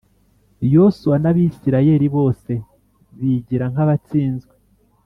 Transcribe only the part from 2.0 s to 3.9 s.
bose bigira nk